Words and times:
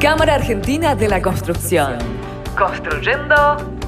Cámara 0.00 0.36
Argentina 0.36 0.94
de 0.94 1.08
la 1.08 1.20
Construcción. 1.20 1.98
Construyendo 2.56 3.34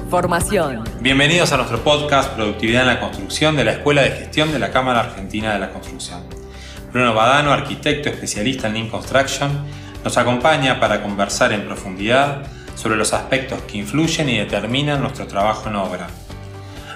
formación. 0.09 0.83
Bienvenidos 0.99 1.53
a 1.53 1.57
nuestro 1.57 1.81
podcast 1.85 2.33
Productividad 2.33 2.81
en 2.81 2.87
la 2.89 2.99
Construcción 2.99 3.55
de 3.55 3.63
la 3.63 3.71
Escuela 3.71 4.01
de 4.01 4.11
Gestión 4.11 4.51
de 4.51 4.59
la 4.59 4.71
Cámara 4.71 4.99
Argentina 4.99 5.53
de 5.53 5.59
la 5.59 5.69
Construcción. 5.69 6.25
Bruno 6.91 7.13
Badano, 7.13 7.53
arquitecto 7.53 8.09
especialista 8.09 8.67
en 8.67 8.73
Lean 8.73 8.89
Construction, 8.89 9.51
nos 10.03 10.17
acompaña 10.17 10.81
para 10.81 11.01
conversar 11.01 11.53
en 11.53 11.65
profundidad 11.65 12.43
sobre 12.75 12.97
los 12.97 13.13
aspectos 13.13 13.61
que 13.61 13.77
influyen 13.77 14.27
y 14.27 14.37
determinan 14.37 15.01
nuestro 15.01 15.27
trabajo 15.27 15.69
en 15.69 15.77
obra. 15.77 16.07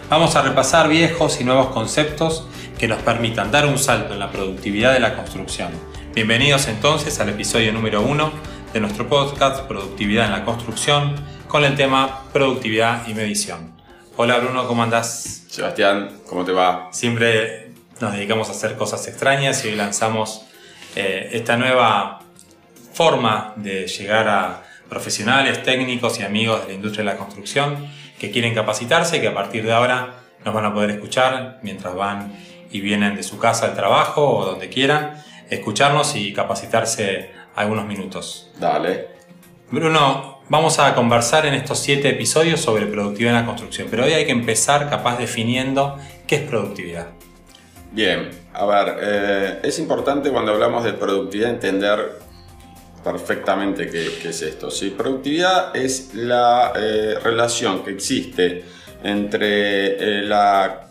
Vamos 0.10 0.36
a 0.36 0.42
repasar 0.42 0.90
viejos 0.90 1.40
y 1.40 1.46
nuevos 1.46 1.68
conceptos 1.68 2.50
que 2.78 2.90
nos 2.90 3.02
permitan 3.02 3.50
dar 3.50 3.66
un 3.66 3.78
salto 3.78 4.12
en 4.12 4.20
la 4.20 4.30
productividad 4.30 4.92
de 4.92 5.00
la 5.00 5.16
construcción. 5.16 5.70
Bienvenidos 6.14 6.68
entonces 6.68 7.18
al 7.22 7.30
episodio 7.30 7.72
número 7.72 8.02
1 8.02 8.55
de 8.76 8.82
nuestro 8.82 9.08
podcast 9.08 9.62
Productividad 9.70 10.26
en 10.26 10.34
la 10.34 10.44
Construcción 10.44 11.16
con 11.48 11.64
el 11.64 11.78
tema 11.78 12.26
Productividad 12.34 13.08
y 13.08 13.14
Medición. 13.14 13.74
Hola 14.18 14.38
Bruno, 14.40 14.68
¿cómo 14.68 14.84
andás? 14.84 15.46
Sebastián, 15.48 16.20
¿cómo 16.28 16.44
te 16.44 16.52
va? 16.52 16.90
Siempre 16.92 17.72
nos 18.02 18.12
dedicamos 18.12 18.50
a 18.50 18.52
hacer 18.52 18.76
cosas 18.76 19.08
extrañas 19.08 19.64
y 19.64 19.70
hoy 19.70 19.76
lanzamos 19.76 20.46
eh, 20.94 21.30
esta 21.32 21.56
nueva 21.56 22.20
forma 22.92 23.54
de 23.56 23.88
llegar 23.88 24.28
a 24.28 24.64
profesionales, 24.90 25.64
técnicos 25.64 26.20
y 26.20 26.24
amigos 26.24 26.64
de 26.64 26.68
la 26.68 26.74
industria 26.74 27.06
de 27.06 27.12
la 27.12 27.18
construcción 27.18 27.88
que 28.20 28.30
quieren 28.30 28.54
capacitarse 28.54 29.16
y 29.16 29.22
que 29.22 29.30
a 29.30 29.34
partir 29.34 29.64
de 29.64 29.72
ahora 29.72 30.16
nos 30.44 30.54
van 30.54 30.66
a 30.66 30.74
poder 30.74 30.90
escuchar 30.90 31.60
mientras 31.64 31.96
van 31.96 32.36
y 32.70 32.82
vienen 32.82 33.16
de 33.16 33.24
su 33.24 33.40
casa 33.40 33.68
al 33.68 33.74
trabajo 33.74 34.38
o 34.38 34.46
donde 34.46 34.68
quieran, 34.68 35.24
escucharnos 35.50 36.18
y 36.18 36.34
capacitarse 36.34 37.45
algunos 37.56 37.86
minutos. 37.86 38.50
Dale. 38.60 39.08
Bruno, 39.72 40.42
vamos 40.50 40.80
a 40.80 40.94
conversar 40.94 41.46
en 41.46 41.56
estos 41.56 41.80
siete 41.80 42.10
episodios 42.10 42.60
sobre 42.60 42.86
productividad 42.86 43.34
en 43.34 43.42
la 43.42 43.46
construcción, 43.46 43.88
pero 43.90 44.06
hoy 44.06 44.14
hay 44.14 44.26
que 44.26 44.32
empezar 44.32 44.90
capaz 44.90 45.18
definiendo 45.18 45.98
qué 46.28 46.36
es 46.36 46.42
productividad. 46.44 47.08
Bien, 47.92 48.30
a 48.54 48.66
ver, 48.66 48.98
eh, 49.02 49.60
es 49.64 49.80
importante 49.80 50.30
cuando 50.30 50.52
hablamos 50.52 50.84
de 50.84 50.94
productividad 50.94 51.50
entender 51.50 52.20
perfectamente 53.04 53.88
qué, 53.88 54.28
es 54.28 54.42
esto. 54.42 54.70
¿sí? 54.70 54.90
Productividad 54.90 55.76
es 55.76 56.14
la 56.14 56.74
eh, 56.76 57.18
relación 57.24 57.84
que 57.84 57.92
existe 57.92 58.66
entre 59.04 60.20
eh, 60.20 60.22
la 60.24 60.85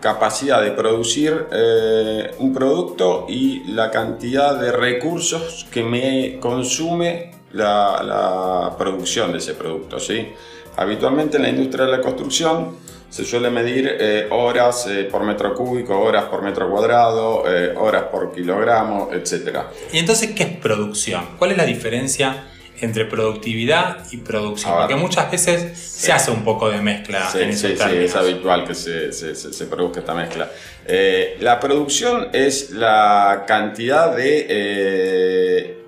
capacidad 0.00 0.62
de 0.62 0.70
producir 0.72 1.46
eh, 1.52 2.34
un 2.38 2.52
producto 2.52 3.26
y 3.28 3.64
la 3.72 3.90
cantidad 3.90 4.58
de 4.58 4.72
recursos 4.72 5.66
que 5.70 5.82
me 5.82 6.38
consume 6.40 7.32
la, 7.52 8.74
producción 8.78 9.32
de 9.32 9.38
ese 9.38 9.54
producto. 9.54 9.98
¿sí? 10.00 10.28
Habitualmente 10.76 11.36
en 11.36 11.42
la 11.42 11.48
industria 11.50 11.84
de 11.84 11.92
la 11.92 12.00
construcción 12.00 12.76
se 13.08 13.24
suele 13.24 13.50
medir 13.50 13.96
eh, 14.00 14.28
horas 14.30 14.86
eh, 14.86 15.08
por 15.10 15.24
metro 15.24 15.54
cúbico, 15.54 15.98
horas 15.98 16.24
por 16.24 16.42
metro 16.42 16.70
cuadrado, 16.70 17.42
horas 17.76 18.04
por 18.04 18.32
kilogramo, 18.32 19.10
etc. 19.12 19.58
¿Y 19.92 19.98
entonces 19.98 20.30
qué 20.30 20.44
es 20.44 20.56
producción? 20.58 21.26
¿Cuál 21.38 21.52
es 21.52 21.56
la 21.56 21.64
diferencia? 21.64 22.44
Entre 22.80 23.04
productividad 23.04 24.06
y 24.10 24.18
producción. 24.18 24.74
Porque 24.74 24.96
muchas 24.96 25.30
veces 25.30 25.78
se 25.78 26.12
hace 26.12 26.30
un 26.30 26.44
poco 26.44 26.70
de 26.70 26.80
mezcla 26.80 27.28
sí, 27.30 27.38
en 27.40 27.56
sí, 27.56 27.76
sí, 27.76 27.96
es 27.96 28.16
habitual 28.16 28.66
que 28.66 28.74
se, 28.74 29.12
se, 29.12 29.34
se 29.34 29.66
produzca 29.66 30.00
esta 30.00 30.14
mezcla. 30.14 30.48
Eh, 30.86 31.36
la 31.40 31.60
producción 31.60 32.28
es 32.32 32.70
la 32.70 33.44
cantidad 33.46 34.16
de 34.16 34.46
eh, 34.48 35.84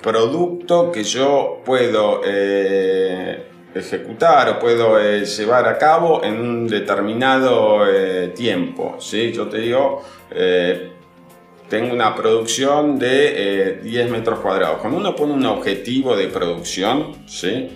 producto 0.00 0.90
que 0.90 1.04
yo 1.04 1.60
puedo 1.64 2.22
eh, 2.24 3.44
ejecutar 3.74 4.48
o 4.48 4.58
puedo 4.58 4.98
llevar 4.98 5.66
a 5.68 5.76
cabo 5.76 6.22
en 6.24 6.40
un 6.40 6.68
determinado 6.68 7.80
tiempo. 8.34 8.96
¿sí? 9.00 9.32
Yo 9.32 9.48
te 9.48 9.58
digo 9.58 10.02
tengo 11.72 11.94
una 11.94 12.14
producción 12.14 12.98
de 12.98 13.80
10 13.82 14.06
eh, 14.06 14.10
metros 14.10 14.40
cuadrados. 14.40 14.76
Cuando 14.82 14.98
uno 14.98 15.16
pone 15.16 15.32
un 15.32 15.46
objetivo 15.46 16.14
de 16.14 16.26
producción, 16.26 17.16
¿sí? 17.24 17.70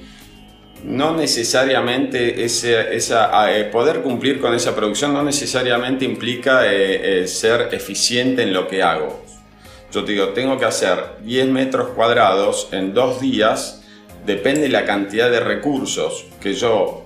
no 0.85 1.17
necesariamente 1.17 2.45
ese, 2.45 2.95
esa, 2.95 3.51
eh, 3.57 3.65
poder 3.65 4.03
cumplir 4.03 4.39
con 4.39 4.53
esa 4.53 4.77
producción 4.77 5.15
no 5.15 5.23
necesariamente 5.23 6.05
implica 6.05 6.71
eh, 6.71 7.27
ser 7.27 7.71
eficiente 7.73 8.43
en 8.43 8.53
lo 8.53 8.69
que 8.69 8.83
hago. 8.83 9.25
Yo 9.91 10.05
te 10.05 10.13
digo, 10.13 10.29
tengo 10.35 10.59
que 10.59 10.67
hacer 10.67 10.99
10 11.23 11.47
metros 11.47 11.89
cuadrados 11.97 12.69
en 12.73 12.93
dos 12.93 13.19
días, 13.23 13.83
depende 14.27 14.61
de 14.61 14.69
la 14.69 14.85
cantidad 14.85 15.31
de 15.31 15.41
recursos 15.41 16.27
que 16.39 16.53
yo 16.53 17.06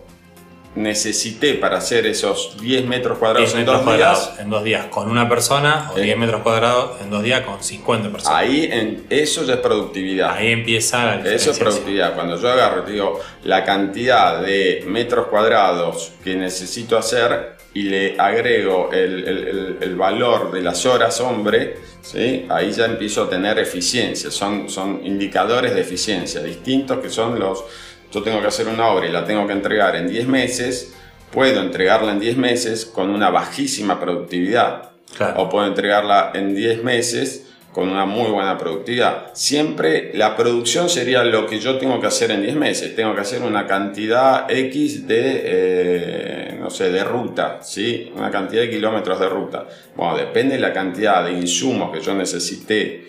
necesité 0.74 1.54
para 1.54 1.78
hacer 1.78 2.06
esos 2.06 2.56
10 2.60 2.86
metros 2.86 3.18
cuadrados 3.18 3.54
en 3.54 3.64
dos 3.64 3.84
días. 3.84 4.32
En 4.38 4.50
dos 4.50 4.62
días 4.62 4.86
con 4.86 5.10
una 5.10 5.28
persona 5.28 5.90
o 5.92 5.98
10 5.98 6.16
metros 6.16 6.42
cuadrados 6.42 7.00
en 7.00 7.10
dos 7.10 7.22
días 7.22 7.40
con 7.40 7.62
50 7.62 8.10
personas. 8.10 8.38
Ahí 8.38 8.68
en, 8.70 9.04
eso 9.10 9.44
ya 9.44 9.54
es 9.54 9.60
productividad. 9.60 10.30
Ahí 10.30 10.52
empieza 10.52 11.16
la 11.16 11.32
Eso 11.32 11.50
es 11.50 11.58
productividad. 11.58 12.14
Cuando 12.14 12.40
yo 12.40 12.50
agarro, 12.50 12.82
digo, 12.82 13.20
la 13.44 13.64
cantidad 13.64 14.40
de 14.40 14.84
metros 14.86 15.26
cuadrados 15.26 16.12
que 16.22 16.36
necesito 16.36 16.96
hacer 16.96 17.58
y 17.72 17.84
le 17.84 18.20
agrego 18.20 18.90
el, 18.92 19.76
el, 19.80 19.96
valor 19.96 20.50
de 20.50 20.60
las 20.60 20.86
horas 20.86 21.20
hombre, 21.20 21.78
¿sí? 22.02 22.46
ahí 22.48 22.72
ya 22.72 22.86
empiezo 22.86 23.24
a 23.24 23.30
tener 23.30 23.58
eficiencia. 23.58 24.30
Son, 24.30 24.68
son 24.68 25.00
indicadores 25.04 25.74
de 25.74 25.80
eficiencia 25.80 26.42
distintos 26.42 26.98
que 26.98 27.10
son 27.10 27.38
los 27.38 27.64
yo 28.12 28.22
tengo 28.22 28.40
que 28.40 28.48
hacer 28.48 28.68
una 28.68 28.88
obra 28.88 29.06
y 29.06 29.12
la 29.12 29.24
tengo 29.24 29.46
que 29.46 29.52
entregar 29.52 29.96
en 29.96 30.08
10 30.08 30.26
meses, 30.26 30.94
puedo 31.30 31.60
entregarla 31.60 32.12
en 32.12 32.20
10 32.20 32.36
meses 32.36 32.84
con 32.84 33.10
una 33.10 33.30
bajísima 33.30 34.00
productividad. 34.00 34.90
O 35.36 35.48
puedo 35.48 35.66
entregarla 35.66 36.30
en 36.34 36.54
10 36.54 36.84
meses 36.84 37.46
con 37.72 37.88
una 37.88 38.06
muy 38.06 38.30
buena 38.30 38.56
productividad. 38.56 39.30
Siempre 39.34 40.12
la 40.14 40.36
producción 40.36 40.88
sería 40.88 41.24
lo 41.24 41.46
que 41.46 41.58
yo 41.58 41.78
tengo 41.78 42.00
que 42.00 42.06
hacer 42.06 42.30
en 42.30 42.42
10 42.42 42.56
meses. 42.56 42.96
Tengo 42.96 43.14
que 43.14 43.20
hacer 43.20 43.42
una 43.42 43.66
cantidad 43.66 44.50
X 44.50 45.06
de, 45.06 45.42
eh, 45.44 46.56
no 46.60 46.70
sé, 46.70 46.90
de 46.90 47.04
ruta, 47.04 47.58
¿sí? 47.62 48.12
Una 48.14 48.30
cantidad 48.30 48.62
de 48.62 48.70
kilómetros 48.70 49.18
de 49.20 49.28
ruta. 49.28 49.66
Bueno, 49.96 50.16
depende 50.16 50.54
de 50.54 50.60
la 50.60 50.72
cantidad 50.72 51.24
de 51.24 51.32
insumos 51.32 51.92
que 51.92 52.00
yo 52.00 52.14
necesité 52.14 53.08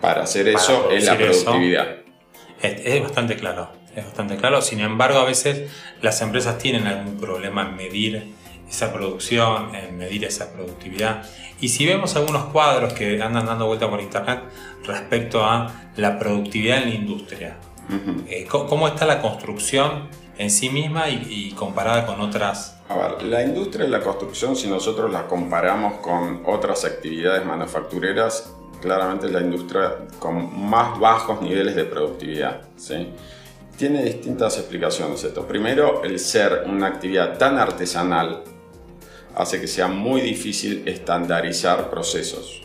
para 0.00 0.22
hacer 0.22 0.48
eso, 0.48 0.90
es 0.90 1.04
la 1.04 1.16
productividad. 1.16 1.96
es 2.62 3.02
bastante 3.02 3.36
claro 3.36 3.79
es 3.94 4.04
bastante 4.04 4.36
claro. 4.36 4.62
Sin 4.62 4.80
embargo, 4.80 5.18
a 5.18 5.24
veces 5.24 5.70
las 6.02 6.20
empresas 6.20 6.58
tienen 6.58 6.86
algún 6.86 7.18
problema 7.18 7.62
en 7.62 7.76
medir 7.76 8.34
esa 8.68 8.92
producción, 8.92 9.74
en 9.74 9.98
medir 9.98 10.24
esa 10.24 10.52
productividad. 10.52 11.24
Y 11.60 11.68
si 11.68 11.86
vemos 11.86 12.16
algunos 12.16 12.44
cuadros 12.46 12.92
que 12.92 13.20
andan 13.20 13.46
dando 13.46 13.66
vuelta 13.66 13.90
por 13.90 14.00
internet 14.00 14.40
respecto 14.84 15.44
a 15.44 15.90
la 15.96 16.18
productividad 16.18 16.82
en 16.82 16.88
la 16.88 16.94
industria, 16.94 17.56
eh, 18.28 18.46
¿cómo 18.48 18.86
está 18.86 19.04
la 19.04 19.20
construcción 19.20 20.08
en 20.38 20.50
sí 20.50 20.70
misma 20.70 21.08
y, 21.08 21.52
comparada 21.52 22.06
con 22.06 22.20
otras? 22.20 22.78
A 22.88 22.96
ver, 22.96 23.22
la 23.24 23.42
industria 23.42 23.84
de 23.84 23.90
la 23.90 24.00
construcción, 24.00 24.56
si 24.56 24.68
nosotros 24.68 25.12
la 25.12 25.26
comparamos 25.26 25.98
con 25.98 26.42
otras 26.46 26.84
actividades 26.84 27.44
manufactureras, 27.44 28.54
claramente 28.80 29.26
es 29.26 29.32
la 29.32 29.40
industria 29.40 29.96
con 30.18 30.68
más 30.68 30.98
bajos 30.98 31.42
niveles 31.42 31.76
de 31.76 31.84
productividad. 31.84 32.62
¿sí? 32.76 33.08
Tiene 33.80 34.02
distintas 34.02 34.58
explicaciones 34.58 35.24
esto. 35.24 35.48
Primero, 35.48 36.04
el 36.04 36.18
ser 36.18 36.64
una 36.66 36.88
actividad 36.88 37.38
tan 37.38 37.56
artesanal 37.56 38.44
hace 39.34 39.58
que 39.58 39.66
sea 39.66 39.88
muy 39.88 40.20
difícil 40.20 40.86
estandarizar 40.86 41.88
procesos. 41.88 42.60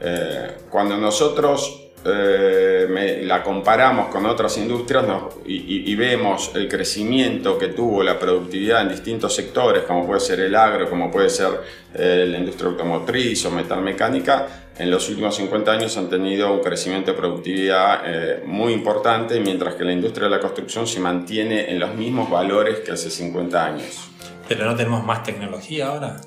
Eh, 0.00 0.56
cuando 0.68 0.96
nosotros 0.96 1.83
eh, 2.04 3.22
la 3.24 3.42
comparamos 3.42 4.08
con 4.08 4.26
otras 4.26 4.58
industrias 4.58 5.06
y, 5.46 5.94
vemos 5.94 6.52
el 6.54 6.68
crecimiento 6.68 7.56
que 7.56 7.68
tuvo 7.68 8.02
la 8.02 8.18
productividad 8.18 8.82
en 8.82 8.90
distintos 8.90 9.34
sectores, 9.34 9.84
como 9.84 10.06
puede 10.06 10.20
ser 10.20 10.40
el 10.40 10.54
agro, 10.54 10.90
como 10.90 11.10
puede 11.10 11.30
ser 11.30 11.48
eh, 11.94 12.26
la 12.28 12.38
industria 12.38 12.70
automotriz 12.70 13.46
o 13.46 13.50
metalmecánica, 13.50 14.64
en 14.76 14.90
los 14.90 15.08
últimos 15.08 15.36
50 15.36 15.70
años 15.70 15.96
han 15.96 16.10
tenido 16.10 16.52
un 16.52 16.60
crecimiento 16.60 17.12
de 17.12 17.16
productividad 17.16 18.02
eh, 18.04 18.42
muy 18.44 18.72
importante, 18.72 19.38
mientras 19.38 19.76
que 19.76 19.84
la 19.84 19.92
industria 19.92 20.24
de 20.24 20.30
la 20.30 20.40
construcción 20.40 20.86
se 20.86 20.98
mantiene 20.98 21.70
en 21.70 21.78
los 21.78 21.94
mismos 21.94 22.28
valores 22.28 22.80
que 22.80 22.90
hace 22.90 23.08
50 23.08 23.64
años. 23.64 24.10
¿Pero 24.48 24.64
no 24.64 24.74
tenemos 24.74 25.04
más 25.04 25.22
tecnología 25.22 25.86
ahora? 25.86 26.20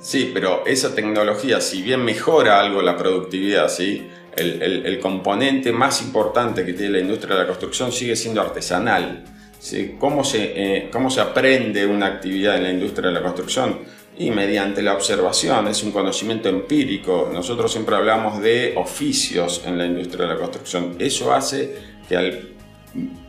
Sí, 0.00 0.30
pero 0.34 0.64
esa 0.66 0.94
tecnología, 0.94 1.60
si 1.60 1.80
bien 1.80 2.04
mejora 2.04 2.60
algo 2.60 2.82
la 2.82 2.96
productividad, 2.96 3.68
¿sí? 3.68 4.08
El, 4.36 4.98
componente 5.00 5.72
más 5.72 6.02
importante 6.02 6.64
que 6.64 6.72
tiene 6.72 6.92
la 6.92 7.00
industria 7.00 7.34
de 7.34 7.42
la 7.42 7.46
construcción 7.46 7.92
sigue 7.92 8.16
siendo 8.16 8.40
artesanal. 8.40 9.24
¿sí? 9.58 9.96
¿Cómo, 9.98 10.24
se, 10.24 10.52
eh, 10.54 10.88
¿Cómo 10.92 11.10
se 11.10 11.20
aprende 11.20 11.86
una 11.86 12.06
actividad 12.06 12.56
en 12.56 12.62
la 12.64 12.70
industria 12.70 13.08
de 13.08 13.14
la 13.14 13.22
construcción? 13.22 13.80
Y 14.18 14.30
mediante 14.30 14.82
la 14.82 14.94
observación, 14.94 15.68
es 15.68 15.82
un 15.82 15.92
conocimiento 15.92 16.48
empírico. 16.48 17.30
Nosotros 17.32 17.70
siempre 17.70 17.96
hablamos 17.96 18.40
de 18.40 18.74
oficios 18.76 19.62
en 19.66 19.76
la 19.76 19.84
industria 19.84 20.26
de 20.26 20.34
la 20.34 20.40
construcción. 20.40 20.96
Eso 20.98 21.32
hace 21.34 21.76
que 22.08 22.16
al 22.16 22.48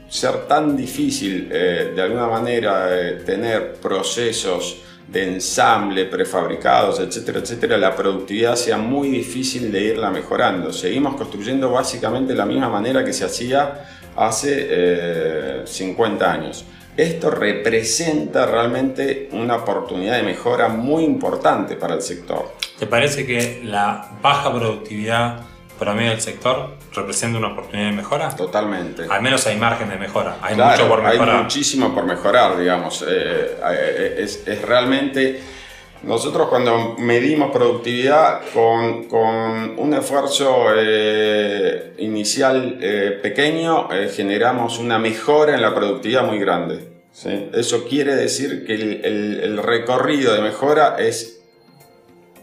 ser 0.08 0.48
tan 0.48 0.78
difícil 0.78 1.50
eh, 1.52 1.92
de 1.94 2.02
alguna 2.02 2.28
manera 2.28 2.88
eh, 2.92 3.22
tener 3.26 3.74
procesos 3.74 4.78
de 5.08 5.24
ensamble 5.36 6.06
prefabricados, 6.06 7.00
etcétera, 7.00 7.40
etcétera, 7.40 7.78
la 7.78 7.96
productividad 7.96 8.56
sea 8.56 8.78
muy 8.78 9.10
difícil 9.10 9.72
de 9.72 9.82
irla 9.82 10.10
mejorando. 10.10 10.74
Seguimos 10.74 11.16
construyendo 11.16 11.72
básicamente 11.72 12.36
la 12.36 12.46
misma 12.46 12.70
manera 12.70 13.06
que 13.06 13.14
se 13.14 13.24
hacía 13.26 13.86
hace 14.16 15.64
50 15.66 16.26
eh, 16.26 16.30
años. 16.30 16.66
Esto 16.98 17.30
representa 17.30 18.48
realmente 18.48 19.30
una 19.32 19.58
oportunidad 19.58 20.18
de 20.18 20.24
mejora 20.24 20.68
muy 20.68 21.04
importante 21.04 21.76
para 21.76 21.94
el 21.94 22.02
sector. 22.02 22.54
¿Te 22.80 22.88
parece 22.88 23.26
que 23.26 23.62
la 23.64 24.18
baja 24.22 24.52
productividad 24.52 25.42
promedio 25.78 26.12
del 26.12 26.22
sector 26.22 26.76
representa 26.94 27.38
una 27.38 27.50
oportunidad 27.50 27.90
de 27.90 27.96
mejora? 27.96 28.30
Totalmente. 28.36 29.06
Al 29.10 29.22
menos 29.22 29.46
hay 29.48 29.58
margen 29.58 29.90
de 29.90 29.98
mejora, 29.98 30.38
hay 30.42 30.56
mucho 30.56 30.88
por 30.88 31.02
mejorar. 31.02 31.36
Hay 31.36 31.44
muchísimo 31.44 31.94
por 31.94 32.06
mejorar, 32.06 32.58
digamos. 32.58 33.04
Eh, 33.08 33.58
eh, 33.72 34.16
es, 34.20 34.48
es, 34.48 34.62
realmente... 34.62 35.42
Nosotros 36.04 36.48
cuando 36.48 36.96
medimos 37.00 37.52
productividad 37.52 38.42
con, 38.54 39.06
con 39.06 39.74
un 39.80 39.94
esfuerzo 39.96 40.68
eh, 40.78 41.96
inicial 41.98 42.78
pequeño, 43.24 43.90
generamos 44.16 44.78
una 44.78 45.00
mejora 45.00 45.56
en 45.56 45.62
la 45.64 45.74
productividad 45.74 46.24
muy 46.24 46.38
grande. 46.38 46.88
¿sí? 47.12 47.50
Eso 47.52 47.86
quiere 47.86 48.16
decir 48.16 48.64
que 48.64 48.76
el, 48.76 49.02
el, 49.04 49.40
el 49.42 49.58
recorrido 49.58 50.36
de 50.36 50.42
mejora 50.42 50.98
es 51.00 51.42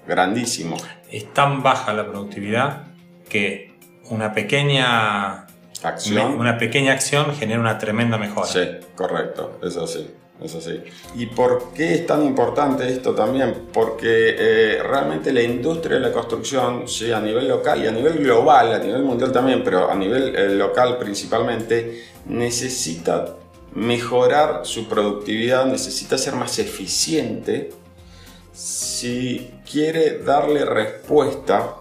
grandísimo. 0.04 0.76
Es 1.12 1.32
tan 1.32 1.62
baja 1.62 1.92
la 1.92 2.08
productividad 2.08 2.93
que 3.34 3.74
una 4.10 4.32
pequeña 4.32 5.48
acción, 5.82 6.38
una 6.38 6.56
pequeña 6.56 6.92
acción 6.92 7.34
genera 7.34 7.58
una 7.58 7.78
tremenda 7.78 8.16
mejora. 8.16 8.46
Sí, 8.46 8.60
correcto, 8.94 9.58
es 9.60 9.76
así. 9.76 10.08
Es 10.40 10.54
así. 10.54 10.80
¿Y 11.16 11.26
por 11.26 11.72
qué 11.74 11.94
es 11.94 12.06
tan 12.06 12.24
importante 12.24 12.88
esto 12.88 13.12
también? 13.12 13.70
Porque 13.72 14.36
eh, 14.38 14.82
realmente 14.84 15.32
la 15.32 15.42
industria 15.42 15.96
de 15.96 16.02
la 16.02 16.12
construcción, 16.12 16.86
sí, 16.86 17.10
a 17.10 17.18
nivel 17.18 17.48
local 17.48 17.82
y 17.82 17.88
a 17.88 17.90
nivel 17.90 18.18
global, 18.18 18.72
a 18.72 18.78
nivel 18.78 19.02
mundial 19.02 19.32
también, 19.32 19.64
pero 19.64 19.90
a 19.90 19.96
nivel 19.96 20.36
eh, 20.36 20.50
local 20.50 20.96
principalmente, 20.98 22.04
necesita 22.26 23.34
mejorar 23.74 24.60
su 24.64 24.88
productividad, 24.88 25.66
necesita 25.66 26.18
ser 26.18 26.34
más 26.34 26.56
eficiente 26.60 27.72
si 28.52 29.50
quiere 29.68 30.18
darle 30.18 30.64
respuesta 30.64 31.78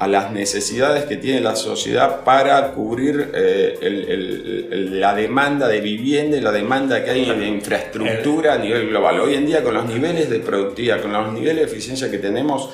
a 0.00 0.08
las 0.08 0.32
necesidades 0.32 1.04
que 1.04 1.18
tiene 1.18 1.42
la 1.42 1.54
sociedad 1.54 2.24
para 2.24 2.72
cubrir 2.72 3.32
eh, 3.34 4.66
la 4.98 5.14
demanda 5.14 5.68
de 5.68 5.82
vivienda 5.82 6.38
y 6.38 6.40
la 6.40 6.52
demanda 6.52 7.04
que 7.04 7.10
hay 7.10 7.26
de 7.26 7.46
infraestructura 7.46 8.54
a 8.54 8.58
nivel 8.58 8.88
global. 8.88 9.20
Hoy 9.20 9.34
en 9.34 9.44
día 9.44 9.62
con 9.62 9.74
los 9.74 9.84
niveles 9.84 10.30
de 10.30 10.40
productividad, 10.40 11.02
con 11.02 11.12
los 11.12 11.30
niveles 11.34 11.56
de 11.56 11.64
eficiencia 11.64 12.10
que 12.10 12.16
tenemos, 12.16 12.70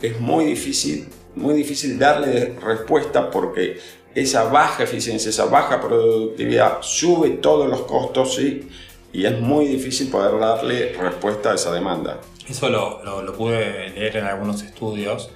es 0.00 0.18
muy 0.20 0.46
difícil, 0.46 1.06
muy 1.34 1.52
difícil 1.52 1.98
darle 1.98 2.54
respuesta 2.58 3.30
porque 3.30 3.78
esa 4.14 4.44
baja 4.44 4.84
eficiencia, 4.84 5.28
esa 5.28 5.44
baja 5.44 5.82
productividad 5.82 6.78
sube 6.80 7.28
todos 7.42 7.68
los 7.68 7.82
costos 7.82 8.40
y 8.40 9.26
es 9.26 9.38
muy 9.38 9.66
difícil 9.66 10.08
poder 10.08 10.40
darle 10.40 10.94
respuesta 10.94 11.52
a 11.52 11.56
esa 11.56 11.74
demanda. 11.74 12.22
Eso 12.48 12.70
lo, 12.70 13.04
lo, 13.04 13.32
pude 13.34 13.90
leer 13.90 14.16
en 14.16 14.24
algunos 14.24 14.62
estudios. 14.62 15.30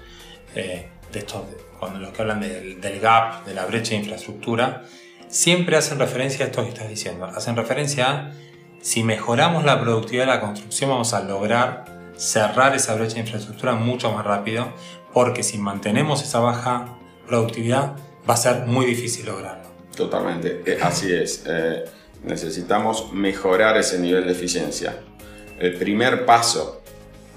Eh, 0.56 0.88
de 1.14 1.20
estos, 1.20 1.42
cuando 1.78 1.98
los 1.98 2.10
que 2.10 2.22
hablan 2.22 2.40
del, 2.40 3.00
gap, 3.00 3.44
de 3.44 3.54
la 3.54 3.66
brecha 3.66 3.90
de 3.90 3.96
infraestructura, 3.96 4.84
siempre 5.28 5.76
hacen 5.76 5.98
referencia 5.98 6.44
a 6.44 6.48
esto 6.48 6.62
que 6.62 6.68
estás 6.68 6.88
diciendo. 6.88 7.24
Hacen 7.24 7.56
referencia 7.56 8.10
a 8.10 8.32
si 8.80 9.02
mejoramos 9.02 9.64
la 9.64 9.80
productividad 9.80 10.26
de 10.26 10.32
la 10.32 10.40
construcción 10.40 10.90
vamos 10.90 11.14
a 11.14 11.22
lograr 11.22 11.86
cerrar 12.16 12.74
esa 12.76 12.94
brecha 12.94 13.14
de 13.14 13.20
infraestructura 13.20 13.74
mucho 13.74 14.12
más 14.12 14.24
rápido, 14.24 14.72
porque 15.12 15.42
si 15.42 15.56
mantenemos 15.58 16.22
esa 16.22 16.40
baja 16.40 16.98
productividad 17.26 17.96
va 18.28 18.34
a 18.34 18.36
ser 18.36 18.66
muy 18.66 18.84
difícil 18.84 19.26
lograrlo. 19.26 19.64
Totalmente, 19.96 20.62
eh, 20.66 20.78
así 20.82 21.12
es. 21.12 21.44
Eh, 21.46 21.84
necesitamos 22.24 23.12
mejorar 23.12 23.76
ese 23.78 23.98
nivel 23.98 24.26
de 24.26 24.32
eficiencia. 24.32 24.96
El 25.58 25.76
primer 25.76 26.26
paso 26.26 26.83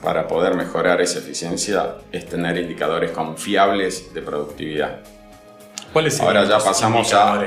para 0.01 0.27
poder 0.27 0.55
mejorar 0.55 1.01
esa 1.01 1.19
eficiencia 1.19 1.95
es 2.11 2.25
tener 2.27 2.57
indicadores 2.57 3.11
confiables 3.11 4.13
de 4.13 4.21
productividad. 4.21 4.99
¿Cuáles 5.91 6.19
Ahora 6.19 6.44
ya 6.45 6.59
pasamos 6.59 7.13
a... 7.13 7.44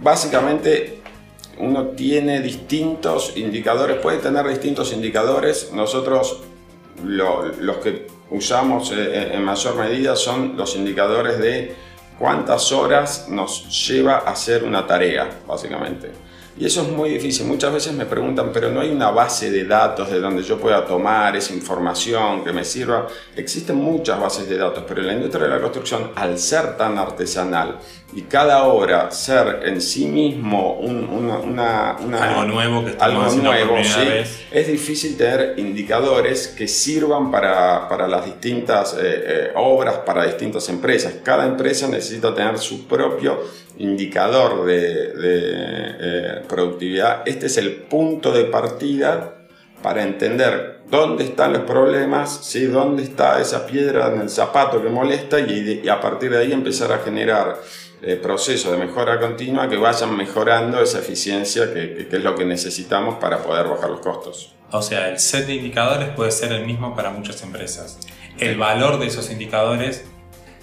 Básicamente 0.00 1.00
uno 1.58 1.88
tiene 1.88 2.40
distintos 2.40 3.36
indicadores, 3.36 3.98
puede 3.98 4.18
tener 4.18 4.46
distintos 4.48 4.92
indicadores. 4.92 5.72
Nosotros 5.72 6.42
los 7.02 7.76
que 7.78 8.06
usamos 8.30 8.90
eh, 8.92 8.94
eh, 8.96 9.30
en 9.34 9.44
mayor 9.44 9.76
medida 9.76 10.16
son 10.16 10.56
los 10.56 10.76
indicadores 10.76 11.38
de 11.38 11.74
cuántas 12.18 12.72
horas 12.72 13.28
nos 13.28 13.88
lleva 13.88 14.18
a 14.18 14.30
hacer 14.30 14.64
una 14.64 14.86
tarea, 14.86 15.28
básicamente. 15.46 16.12
Y 16.56 16.66
eso 16.66 16.82
es 16.82 16.88
muy 16.88 17.10
difícil. 17.10 17.46
Muchas 17.46 17.72
veces 17.72 17.92
me 17.94 18.06
preguntan, 18.06 18.50
pero 18.52 18.70
no 18.70 18.80
hay 18.80 18.90
una 18.90 19.10
base 19.10 19.50
de 19.50 19.64
datos 19.64 20.08
de 20.10 20.20
donde 20.20 20.42
yo 20.42 20.58
pueda 20.58 20.84
tomar 20.84 21.34
esa 21.34 21.52
información 21.52 22.44
que 22.44 22.52
me 22.52 22.64
sirva. 22.64 23.08
Existen 23.34 23.76
muchas 23.76 24.20
bases 24.20 24.48
de 24.48 24.56
datos, 24.56 24.84
pero 24.86 25.00
en 25.00 25.08
la 25.08 25.12
industria 25.14 25.46
de 25.46 25.50
la 25.50 25.60
construcción, 25.60 26.12
al 26.14 26.38
ser 26.38 26.76
tan 26.76 26.96
artesanal 26.96 27.80
y 28.16 28.22
cada 28.22 28.64
obra 28.64 29.10
ser 29.10 29.62
en 29.64 29.80
sí 29.80 30.06
mismo 30.06 30.74
una, 30.78 31.90
algo 31.90 32.44
nuevo, 32.44 32.84
que 32.84 32.96
algo 33.00 33.24
nuevo 33.32 33.76
es 33.76 34.66
difícil 34.68 35.16
tener 35.16 35.58
indicadores 35.58 36.46
que 36.48 36.68
sirvan 36.68 37.32
para, 37.32 37.88
para 37.88 38.06
las 38.06 38.24
distintas 38.24 38.94
eh, 38.94 38.98
eh, 39.02 39.52
obras, 39.56 39.98
para 40.06 40.24
distintas 40.26 40.68
empresas. 40.68 41.14
Cada 41.24 41.44
empresa 41.46 41.88
necesita 41.88 42.32
tener 42.32 42.58
su 42.58 42.86
propio 42.86 43.40
indicador 43.78 44.64
de, 44.64 45.12
eh, 45.16 46.42
productividad, 46.48 47.22
este 47.26 47.46
es 47.46 47.56
el 47.56 47.74
punto 47.74 48.32
de 48.32 48.44
partida 48.44 49.46
para 49.82 50.02
entender 50.02 50.80
dónde 50.88 51.24
están 51.24 51.52
los 51.52 51.62
problemas, 51.62 52.40
¿sí? 52.44 52.66
dónde 52.66 53.02
está 53.02 53.40
esa 53.40 53.66
piedra 53.66 54.12
en 54.12 54.22
el 54.22 54.30
zapato 54.30 54.82
que 54.82 54.88
molesta 54.88 55.40
y, 55.40 55.88
a 55.88 56.00
partir 56.00 56.30
de 56.30 56.38
ahí 56.38 56.52
empezar 56.52 56.92
a 56.92 56.98
generar 56.98 57.60
eh, 58.02 58.16
procesos 58.16 58.72
de 58.72 58.78
mejora 58.78 59.18
continua 59.18 59.68
que 59.68 59.76
vayan 59.76 60.16
mejorando 60.16 60.80
esa 60.80 61.00
eficiencia 61.00 61.72
que, 61.72 62.08
es 62.10 62.22
lo 62.22 62.34
que 62.34 62.44
necesitamos 62.44 63.16
para 63.16 63.42
poder 63.42 63.66
bajar 63.66 63.90
los 63.90 64.00
costos. 64.00 64.54
O 64.70 64.82
sea, 64.82 65.08
el 65.08 65.18
set 65.18 65.46
de 65.46 65.54
indicadores 65.54 66.08
puede 66.10 66.30
ser 66.30 66.52
el 66.52 66.64
mismo 66.66 66.94
para 66.96 67.10
muchas 67.10 67.42
empresas. 67.42 67.98
El 68.38 68.56
valor 68.56 68.98
de 68.98 69.06
esos 69.06 69.30
indicadores 69.30 70.04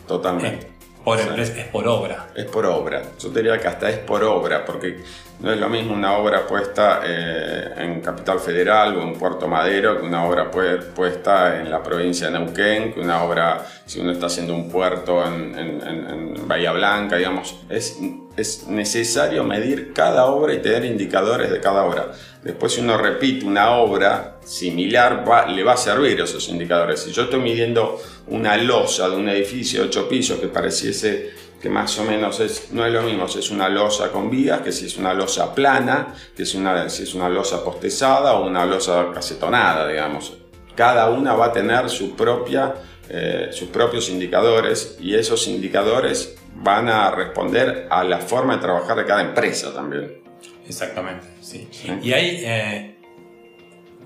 Totalmente 0.08 0.71
por 1.04 1.20
empresa, 1.20 1.60
es 1.60 1.68
por 1.68 1.88
obra. 1.88 2.28
Es 2.36 2.46
por 2.46 2.66
obra. 2.66 3.02
Yo 3.20 3.30
diría 3.30 3.58
que 3.60 3.68
hasta 3.68 3.90
es 3.90 3.98
por 4.00 4.24
obra, 4.24 4.66
porque 4.66 5.04
no 5.40 5.52
es 5.52 5.60
lo 5.60 5.70
mismo 5.70 5.94
una 5.94 6.18
obra 6.18 6.46
puesta 6.48 7.02
eh, 7.04 7.74
en 7.78 8.02
Capital 8.02 8.40
Federal 8.40 8.96
o 8.96 9.02
en 9.02 9.14
Puerto 9.14 9.48
Madero 9.48 10.00
que 10.00 10.06
una 10.06 10.26
obra 10.26 10.52
puesta 10.52 11.60
en 11.60 11.70
la 11.70 11.82
provincia 11.82 12.30
de 12.30 12.40
Neuquén, 12.40 12.94
que 12.94 13.00
una 13.00 13.24
obra, 13.24 13.66
si 13.86 14.00
uno 14.00 14.12
está 14.12 14.28
haciendo 14.28 14.54
un 14.54 14.70
puerto 14.70 15.26
en, 15.26 15.58
en 15.58 16.48
Bahía 16.48 16.72
Blanca, 16.72 17.18
digamos. 17.18 17.60
Es, 17.70 17.98
es 18.38 18.68
necesario 18.68 19.44
medir 19.44 19.94
cada 19.94 20.26
obra 20.26 20.54
y 20.54 20.60
tener 20.60 20.86
indicadores 20.86 21.52
de 21.52 21.60
cada 21.60 21.84
obra. 21.84 22.12
Después, 22.44 22.74
si 22.74 22.82
uno 22.82 22.98
repite 22.98 23.46
una 23.46 23.72
obra 23.72 24.31
similar, 24.44 25.24
le 25.50 25.64
va 25.64 25.74
a 25.74 25.78
servir 25.78 26.20
esos 26.20 26.48
indicadores. 26.50 27.02
Si 27.02 27.12
yo 27.12 27.24
estoy 27.24 27.40
midiendo 27.40 28.02
una 28.28 28.58
losa 28.58 29.10
de 29.10 29.16
un 29.16 29.30
edificio 29.30 29.82
de 29.82 29.88
8 29.88 30.10
pisos 30.10 30.40
que 30.40 30.48
pareciese 30.48 31.42
que 31.62 31.70
más 31.70 31.98
o 32.00 32.04
menos 32.04 32.40
es, 32.40 32.72
no 32.72 32.86
es 32.86 32.92
lo 32.92 33.04
mismo 33.04 33.28
si 33.28 33.40
es 33.40 33.52
una 33.52 33.70
losa 33.70 34.12
con 34.12 34.32
vigas 34.32 34.62
que 34.62 34.72
si 34.72 34.88
es 34.88 34.98
una 34.98 35.14
losa 35.14 35.54
plana, 35.54 36.16
que 36.36 36.46
si, 36.46 36.58
una, 36.58 36.90
si 36.90 37.04
es 37.04 37.14
una 37.14 37.30
losa 37.30 37.64
postezada 37.64 38.34
o 38.34 38.48
una 38.48 38.66
losa 38.66 39.12
cacetonada, 39.14 39.88
digamos. 39.88 40.34
Cada 40.76 41.10
una 41.12 41.36
va 41.36 41.48
a 41.48 41.52
tener 41.52 41.90
su 41.90 42.16
propia, 42.16 42.74
eh, 43.08 43.50
sus 43.52 43.70
propios 43.70 44.10
indicadores 44.10 44.98
y 45.00 45.14
esos 45.14 45.48
indicadores 45.48 46.36
van 46.56 46.90
a 46.90 47.12
responder 47.12 47.88
a 47.90 48.04
la 48.04 48.18
forma 48.18 48.56
de 48.56 48.62
trabajar 48.62 48.98
de 48.98 49.06
cada 49.06 49.22
empresa 49.22 49.74
también. 49.74 50.22
Exactamente, 50.68 51.28
sí. 51.42 51.70
Y 52.02 52.14
hay 52.14 52.42
eh, 52.44 52.91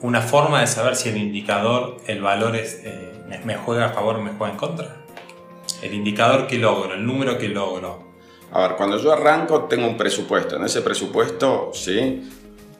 una 0.01 0.21
forma 0.21 0.61
de 0.61 0.67
saber 0.67 0.95
si 0.95 1.09
el 1.09 1.17
indicador, 1.17 1.97
el 2.07 2.21
valor 2.21 2.55
es, 2.55 2.81
eh, 2.83 3.13
me 3.43 3.55
juega 3.55 3.87
a 3.87 3.89
favor 3.89 4.17
o 4.17 4.21
me 4.21 4.31
juega 4.31 4.53
en 4.53 4.57
contra. 4.57 4.95
El 5.81 5.93
indicador 5.93 6.47
que 6.47 6.57
logro, 6.57 6.93
el 6.93 7.05
número 7.05 7.37
que 7.37 7.49
logro. 7.49 8.05
A 8.51 8.61
ver, 8.61 8.77
cuando 8.77 8.97
yo 8.97 9.11
arranco 9.11 9.63
tengo 9.63 9.87
un 9.87 9.97
presupuesto. 9.97 10.55
En 10.55 10.63
ese 10.63 10.81
presupuesto, 10.81 11.71
sí, 11.73 12.29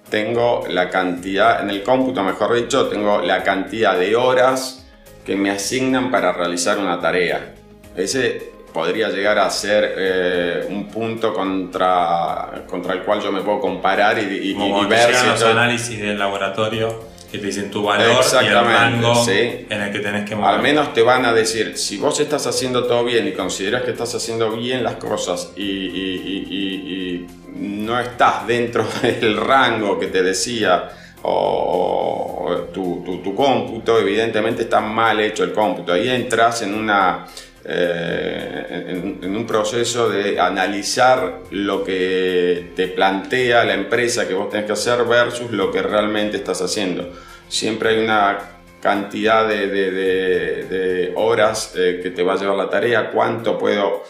tengo 0.10 0.64
la 0.70 0.90
cantidad, 0.90 1.62
en 1.62 1.70
el 1.70 1.84
cómputo 1.84 2.24
mejor 2.24 2.54
dicho, 2.54 2.88
tengo 2.88 3.22
la 3.22 3.44
cantidad 3.44 3.98
de 3.98 4.16
horas 4.16 4.86
que 5.26 5.36
me 5.36 5.50
asignan 5.50 6.12
para 6.12 6.32
realizar 6.32 6.78
una 6.78 7.02
tarea. 7.02 7.56
Ese 7.96 8.55
podría 8.76 9.08
llegar 9.08 9.40
a 9.40 9.50
ser 9.50 9.96
eh, 9.98 10.68
un 10.70 10.90
punto 10.90 11.34
contra, 11.34 12.66
contra 12.68 12.94
el 12.94 13.04
cual 13.04 13.22
yo 13.22 13.32
me 13.32 13.40
puedo 13.40 13.62
comparar 13.62 14.20
y, 14.20 14.54
ver 14.90 15.16
si 15.16 15.26
los 15.26 15.42
análisis 15.44 15.98
del 15.98 16.20
laboratorio 16.20 17.06
que 17.32 17.38
te 17.38 17.46
dicen 17.46 17.72
tu 17.72 17.84
valor 17.84 18.22
y 18.44 18.46
el 18.46 18.54
rango 18.54 19.24
en 19.30 19.82
el 19.82 19.92
que 19.94 20.00
tenés 20.00 20.30
que 20.30 20.36
mover. 20.36 20.56
Al 20.56 20.62
menos 20.62 20.94
te 20.94 21.02
van 21.04 21.26
a 21.26 21.32
decir, 21.32 21.78
si 21.78 21.96
vos 21.96 22.20
estás 22.20 22.48
haciendo 22.48 22.84
todo 22.84 23.06
bien 23.06 23.26
y 23.30 23.32
consideras 23.32 23.84
que 23.84 23.92
estás 23.92 24.14
haciendo 24.14 24.52
bien 24.52 24.84
las 24.84 24.96
cosas 24.96 25.54
y, 25.56 25.64
y 25.64 27.26
no 27.56 27.98
estás 27.98 28.46
dentro 28.46 28.86
del 29.02 29.38
rango 29.38 29.98
que 29.98 30.08
te 30.08 30.22
decía 30.22 30.90
o, 31.28 32.68
tu, 32.74 33.02
tu, 33.04 33.18
tu, 33.24 33.34
cómputo, 33.34 34.00
evidentemente 34.00 34.64
está 34.64 34.80
mal 34.82 35.20
hecho 35.20 35.44
el 35.44 35.54
cómputo. 35.54 35.94
Ahí 35.94 36.10
entras 36.10 36.62
en 36.62 36.76
una 36.76 37.26
eh, 37.68 39.18
en, 39.22 39.36
un 39.36 39.48
proceso 39.48 40.08
de 40.08 40.40
analizar 40.40 41.42
lo 41.50 41.84
que 41.84 42.72
te 42.76 42.88
plantea 42.90 43.66
la 43.66 43.74
empresa 43.74 44.28
que 44.28 44.36
vos 44.36 44.50
tenés 44.52 44.68
que 44.68 44.74
hacer 44.74 45.04
versus 45.06 45.50
lo 45.50 45.72
que 45.72 45.82
realmente 45.82 46.38
estás 46.38 46.62
haciendo. 46.62 47.12
Siempre 47.48 47.90
hay 47.90 48.04
una 48.04 48.38
cantidad 48.82 49.48
de, 49.48 51.12
horas 51.16 51.74
eh, 51.76 52.02
que 52.04 52.12
te 52.12 52.22
va 52.22 52.34
a 52.34 52.38
llevar 52.38 52.56
la 52.56 52.70
tarea, 52.70 53.10
cuánto 53.10 53.58
puedo, 53.58 54.04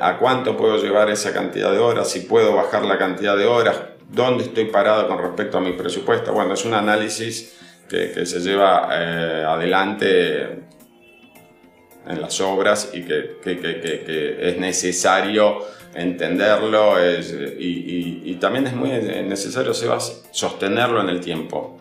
a 0.00 0.18
cuánto 0.18 0.54
puedo 0.54 0.76
llevar 0.76 1.08
esa 1.08 1.32
cantidad 1.32 1.72
de 1.72 1.78
horas, 1.78 2.10
si 2.10 2.20
puedo 2.20 2.54
bajar 2.54 2.84
la 2.84 2.98
cantidad 2.98 3.34
de 3.34 3.46
horas, 3.46 3.76
dónde 4.10 4.44
estoy 4.44 4.66
parado 4.66 5.08
con 5.08 5.16
respecto 5.18 5.56
a 5.56 5.62
mi 5.62 5.72
presupuesto. 5.72 6.34
Bueno, 6.34 6.52
es 6.52 6.66
un 6.66 6.74
análisis 6.74 7.56
que, 7.88 8.26
se 8.26 8.40
lleva 8.40 8.90
eh, 8.92 9.44
adelante 9.46 10.73
en 12.06 12.20
las 12.20 12.40
obras 12.40 12.90
y 12.92 13.02
que, 13.02 13.36
que, 13.42 13.58
que, 13.60 14.36
es 14.40 14.58
necesario 14.58 15.58
entenderlo 15.94 16.96
y, 17.58 18.36
también 18.40 18.66
es 18.66 18.74
muy 18.74 18.90
necesario 18.90 19.72
sostenerlo 19.74 21.00
en 21.00 21.08
el 21.08 21.20
tiempo. 21.20 21.78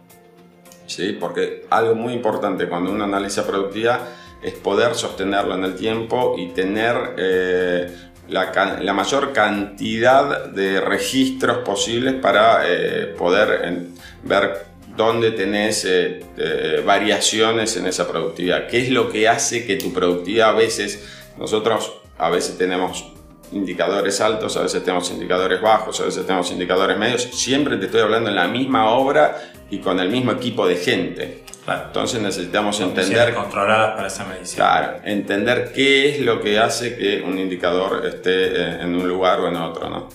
¿sí? 0.85 1.17
Porque 1.19 1.65
algo 1.69 1.95
muy 1.95 2.13
importante 2.13 2.67
cuando 2.67 2.91
uno 2.91 3.03
analiza 3.03 3.45
productividad 3.45 4.01
es 4.41 4.53
poder 4.53 4.95
sostenerlo 4.95 5.55
en 5.55 5.63
el 5.63 5.75
tiempo 5.75 6.35
y 6.37 6.47
tener 6.47 7.15
eh, 7.17 7.95
la, 8.29 8.51
la, 8.81 8.93
mayor 8.93 9.33
cantidad 9.33 10.47
de 10.47 10.81
registros 10.81 11.59
posibles 11.59 12.15
para 12.15 12.63
eh, 12.65 13.13
poder 13.17 13.87
ver 14.23 14.72
dónde 14.95 15.31
tenés 15.31 15.85
eh, 15.85 16.23
eh, 16.37 16.83
variaciones 16.85 17.75
en 17.77 17.87
esa 17.87 18.07
productividad. 18.07 18.67
¿Qué 18.67 18.81
es 18.81 18.89
lo 18.89 19.09
que 19.09 19.27
hace 19.27 19.65
que 19.65 19.75
tu 19.77 19.93
productividad 19.93 20.49
a 20.49 20.53
veces, 20.53 21.03
nosotros 21.37 21.93
a 22.17 22.29
veces 22.29 22.57
tenemos 22.57 23.11
indicadores 23.51 24.19
altos, 24.21 24.57
a 24.57 24.63
veces 24.63 24.83
tenemos 24.83 25.09
indicadores 25.11 25.61
bajos, 25.61 25.99
a 25.99 26.05
veces 26.05 26.25
tenemos 26.25 26.51
indicadores 26.51 26.97
medios, 26.97 27.23
siempre 27.23 27.77
te 27.77 27.85
estoy 27.85 28.01
hablando 28.01 28.29
en 28.29 28.35
la 28.35 28.47
misma 28.47 28.89
obra 28.89 29.51
y 29.69 29.79
con 29.79 29.99
el 29.99 30.09
mismo 30.09 30.31
equipo 30.31 30.67
de 30.67 30.75
gente. 30.75 31.43
Entonces 31.67 32.21
necesitamos 32.21 32.79
entender... 32.81 33.33
controladas 33.33 33.95
para 33.95 34.07
esa 34.07 34.25
medición. 34.25 34.67
Claro, 34.67 34.99
entender 35.05 35.71
qué 35.73 36.09
es 36.09 36.19
lo 36.19 36.41
que 36.41 36.59
hace 36.59 36.97
que 36.97 37.21
un 37.21 37.39
indicador 37.39 38.05
esté 38.05 38.47
eh, 38.47 38.81
en 38.81 38.95
un 38.95 39.07
lugar 39.07 39.39
o 39.39 39.47
en 39.47 39.55
otro. 39.55 39.89
¿no? 39.89 40.09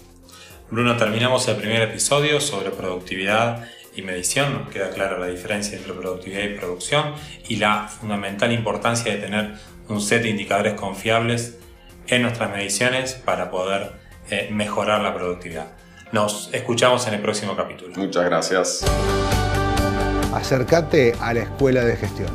Bruno, 0.71 0.97
terminamos 0.97 1.49
el 1.49 1.57
primer 1.57 1.83
episodio 1.83 2.41
sobre 2.41 2.71
productividad 2.71 3.67
y 3.99 4.03
medición, 4.03 4.53
nos 4.55 4.69
queda 4.69 4.91
clara 4.91 5.19
la 5.19 5.27
diferencia 5.27 5.77
entre 5.77 5.93
productividad 5.93 6.45
y 6.45 6.55
producción 6.55 7.15
y 7.49 7.57
la 7.57 7.89
fundamental 7.89 8.53
importancia 8.53 9.13
de 9.13 9.19
tener 9.19 9.55
un 9.89 10.01
set 10.01 10.23
de 10.23 10.31
indicadores 10.31 10.75
confiables 10.75 11.59
en 12.07 12.23
nuestras 12.23 12.51
mediciones 12.51 13.15
para 13.15 13.51
poder 13.51 13.93
eh, 14.31 14.49
mejorar 14.53 15.01
la 15.01 15.15
productividad. 15.15 15.73
Nos 16.13 16.49
escuchamos 16.53 17.07
en 17.09 17.15
el 17.15 17.21
próximo 17.21 17.57
capítulo. 17.57 17.93
Muchas 17.97 18.25
gracias. 18.25 18.85
Acércate 20.33 21.15
a 21.21 21.35
la 21.35 21.41
Escuela 21.41 21.85
de 21.85 21.97
Gestión. 21.97 22.31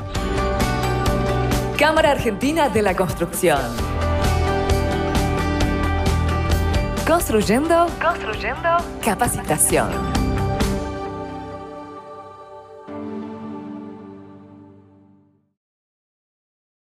Cámara 1.78 2.12
Argentina 2.12 2.70
de 2.70 2.82
la 2.82 2.96
Construcción. 2.96 3.62
Construyendo, 7.08 7.88
construyendo 8.02 8.70
capacitación. 9.04 10.13